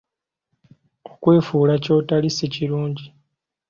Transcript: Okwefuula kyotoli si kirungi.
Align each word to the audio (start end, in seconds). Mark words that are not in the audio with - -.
Okwefuula 1.11 1.75
kyotoli 1.83 2.29
si 2.35 2.45
kirungi. 2.53 3.05